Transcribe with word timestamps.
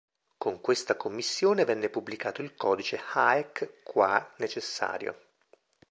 Con 0.35 0.61
questa 0.61 0.95
commissione 0.97 1.63
venne 1.63 1.87
pubblicato 1.87 2.41
il 2.41 2.55
codice 2.55 2.99
"Haec 3.13 3.83
quae 3.83 4.31
necessario". 4.37 5.15